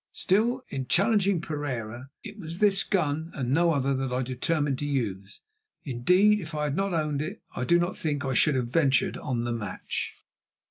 [0.13, 4.85] Still, in challenging Pereira, it was this gun and no other that I determined to
[4.87, 5.41] use;
[5.85, 9.15] indeed, had I not owned it I do not think that I should have ventured
[9.15, 10.15] on the match.